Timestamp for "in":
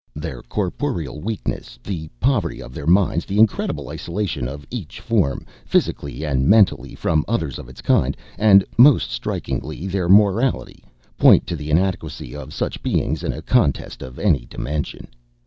13.21-13.31